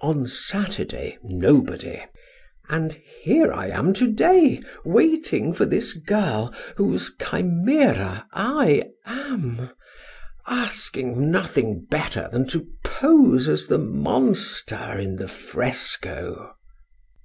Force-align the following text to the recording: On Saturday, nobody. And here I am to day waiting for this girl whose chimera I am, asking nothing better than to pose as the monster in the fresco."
On 0.00 0.26
Saturday, 0.26 1.18
nobody. 1.22 2.02
And 2.68 2.94
here 2.94 3.52
I 3.52 3.68
am 3.68 3.94
to 3.94 4.10
day 4.12 4.60
waiting 4.84 5.54
for 5.54 5.66
this 5.66 5.92
girl 5.92 6.52
whose 6.74 7.14
chimera 7.22 8.26
I 8.32 8.90
am, 9.06 9.70
asking 10.48 11.30
nothing 11.30 11.86
better 11.88 12.28
than 12.32 12.48
to 12.48 12.66
pose 12.84 13.48
as 13.48 13.68
the 13.68 13.78
monster 13.78 14.98
in 14.98 15.14
the 15.14 15.28
fresco." 15.28 16.56